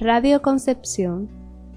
[0.00, 1.28] Radio Concepción,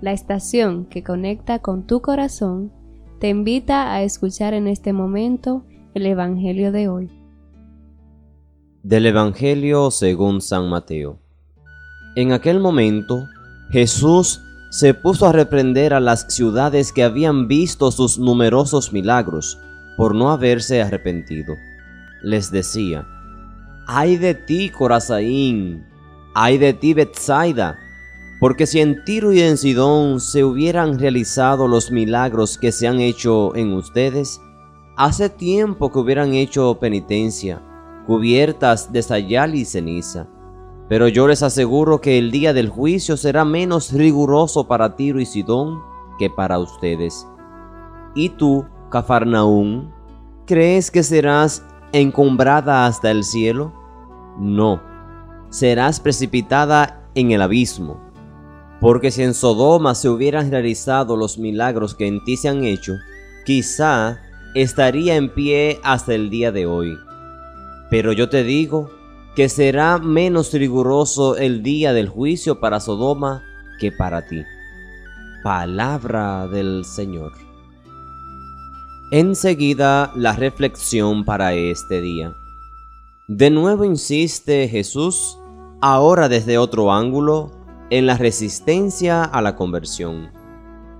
[0.00, 2.70] la estación que conecta con tu corazón,
[3.18, 5.64] te invita a escuchar en este momento
[5.94, 7.10] el Evangelio de hoy.
[8.84, 11.18] Del Evangelio según San Mateo.
[12.14, 13.24] En aquel momento,
[13.72, 14.40] Jesús
[14.70, 19.58] se puso a reprender a las ciudades que habían visto sus numerosos milagros
[19.96, 21.56] por no haberse arrepentido.
[22.22, 23.08] Les decía,
[23.88, 25.84] ay de ti, Corazaín,
[26.34, 27.76] ay de ti, Bethsaida,
[28.44, 33.00] porque si en Tiro y en Sidón se hubieran realizado los milagros que se han
[33.00, 34.38] hecho en ustedes,
[34.98, 37.62] hace tiempo que hubieran hecho penitencia,
[38.06, 40.26] cubiertas de sayal y ceniza.
[40.90, 45.24] Pero yo les aseguro que el día del juicio será menos riguroso para Tiro y
[45.24, 45.80] Sidón
[46.18, 47.26] que para ustedes.
[48.14, 49.90] ¿Y tú, Cafarnaún,
[50.44, 53.72] crees que serás encumbrada hasta el cielo?
[54.38, 54.82] No,
[55.48, 58.03] serás precipitada en el abismo.
[58.84, 62.92] Porque si en Sodoma se hubieran realizado los milagros que en ti se han hecho,
[63.46, 64.20] quizá
[64.54, 66.98] estaría en pie hasta el día de hoy.
[67.88, 68.90] Pero yo te digo
[69.34, 73.42] que será menos riguroso el día del juicio para Sodoma
[73.80, 74.42] que para ti.
[75.42, 77.32] Palabra del Señor.
[79.10, 82.36] Enseguida la reflexión para este día.
[83.28, 85.38] De nuevo insiste Jesús,
[85.80, 90.30] ahora desde otro ángulo, en la resistencia a la conversión.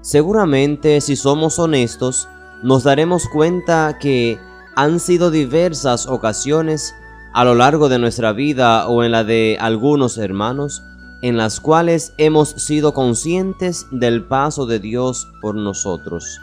[0.00, 2.28] Seguramente si somos honestos,
[2.62, 4.38] nos daremos cuenta que
[4.76, 6.94] han sido diversas ocasiones
[7.32, 10.82] a lo largo de nuestra vida o en la de algunos hermanos
[11.22, 16.40] en las cuales hemos sido conscientes del paso de Dios por nosotros.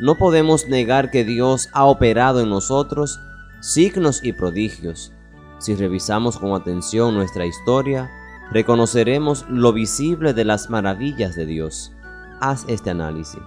[0.00, 3.18] No podemos negar que Dios ha operado en nosotros
[3.60, 5.12] signos y prodigios.
[5.58, 8.10] Si revisamos con atención nuestra historia,
[8.52, 11.92] reconoceremos lo visible de las maravillas de Dios.
[12.40, 13.40] Haz este análisis.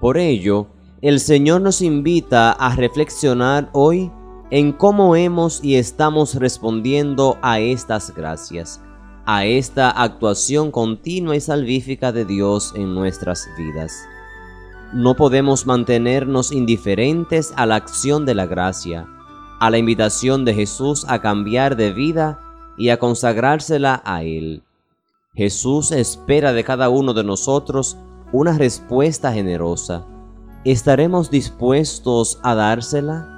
[0.00, 0.68] Por ello,
[1.02, 4.10] el Señor nos invita a reflexionar hoy
[4.50, 8.82] en cómo hemos y estamos respondiendo a estas gracias,
[9.24, 13.94] a esta actuación continua y salvífica de Dios en nuestras vidas.
[14.92, 19.06] No podemos mantenernos indiferentes a la acción de la gracia,
[19.60, 22.49] a la invitación de Jesús a cambiar de vida
[22.80, 24.62] y a consagrársela a Él.
[25.34, 27.98] Jesús espera de cada uno de nosotros
[28.32, 30.06] una respuesta generosa.
[30.64, 33.28] ¿Estaremos dispuestos a dársela?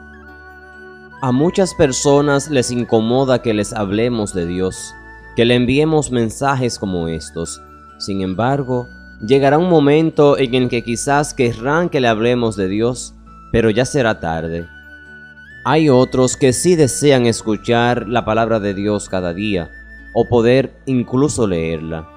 [1.20, 4.94] A muchas personas les incomoda que les hablemos de Dios,
[5.34, 7.60] que le enviemos mensajes como estos.
[7.98, 8.86] Sin embargo,
[9.26, 13.14] llegará un momento en el que quizás querrán que le hablemos de Dios,
[13.50, 14.68] pero ya será tarde.
[15.64, 19.70] Hay otros que sí desean escuchar la palabra de Dios cada día
[20.12, 22.08] o poder incluso leerla.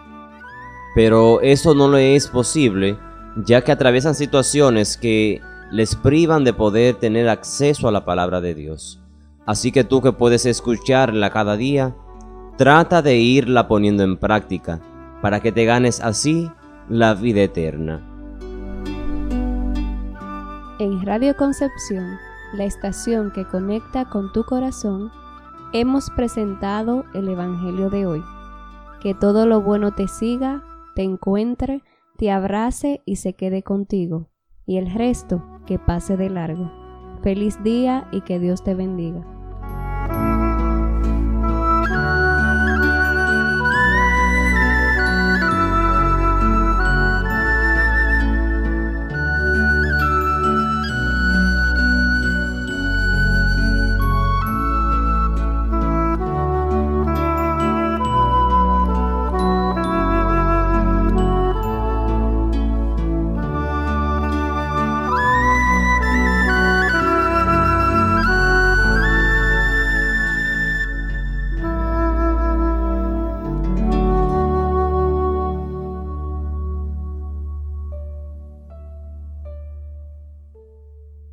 [0.95, 2.97] Pero eso no le es posible
[3.45, 8.55] ya que atraviesan situaciones que les privan de poder tener acceso a la palabra de
[8.55, 8.99] Dios.
[9.45, 11.95] Así que tú que puedes escucharla cada día,
[12.57, 14.79] trata de irla poniendo en práctica
[15.21, 16.49] para que te ganes así
[16.89, 18.01] la vida eterna.
[20.79, 22.17] En Radio Concepción
[22.55, 25.11] la estación que conecta con tu corazón,
[25.73, 28.23] hemos presentado el Evangelio de hoy.
[29.01, 30.63] Que todo lo bueno te siga,
[30.95, 31.83] te encuentre,
[32.17, 34.29] te abrace y se quede contigo,
[34.65, 36.71] y el resto que pase de largo.
[37.21, 39.34] Feliz día y que Dios te bendiga.